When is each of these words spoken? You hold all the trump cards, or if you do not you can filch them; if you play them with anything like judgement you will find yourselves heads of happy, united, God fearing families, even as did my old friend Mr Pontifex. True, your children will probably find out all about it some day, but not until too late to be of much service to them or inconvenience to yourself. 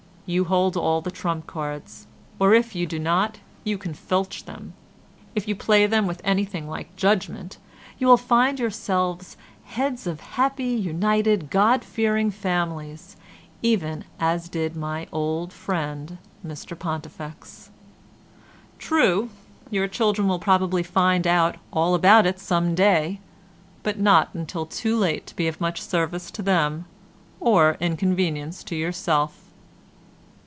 You 0.33 0.45
hold 0.45 0.77
all 0.77 1.01
the 1.01 1.11
trump 1.11 1.45
cards, 1.45 2.07
or 2.39 2.53
if 2.53 2.73
you 2.73 2.85
do 2.85 2.99
not 2.99 3.39
you 3.65 3.77
can 3.77 3.93
filch 3.93 4.45
them; 4.45 4.71
if 5.35 5.45
you 5.45 5.57
play 5.57 5.85
them 5.87 6.07
with 6.07 6.21
anything 6.23 6.69
like 6.69 6.95
judgement 6.95 7.57
you 7.99 8.07
will 8.07 8.15
find 8.15 8.57
yourselves 8.57 9.35
heads 9.65 10.07
of 10.07 10.21
happy, 10.21 10.67
united, 10.69 11.49
God 11.49 11.83
fearing 11.83 12.31
families, 12.31 13.17
even 13.61 14.05
as 14.21 14.47
did 14.47 14.73
my 14.77 15.05
old 15.11 15.51
friend 15.51 16.17
Mr 16.47 16.79
Pontifex. 16.79 17.69
True, 18.79 19.31
your 19.69 19.89
children 19.89 20.29
will 20.29 20.39
probably 20.39 20.81
find 20.83 21.27
out 21.27 21.57
all 21.73 21.93
about 21.93 22.25
it 22.25 22.39
some 22.39 22.73
day, 22.73 23.19
but 23.83 23.99
not 23.99 24.29
until 24.33 24.65
too 24.65 24.95
late 24.95 25.27
to 25.27 25.35
be 25.35 25.49
of 25.49 25.59
much 25.59 25.81
service 25.81 26.31
to 26.31 26.41
them 26.41 26.85
or 27.41 27.75
inconvenience 27.81 28.63
to 28.63 28.77
yourself. 28.77 29.39